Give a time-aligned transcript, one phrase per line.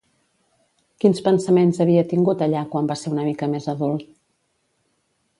[1.03, 4.07] Quins pensaments havia tingut allà quan va ser una mica més adult?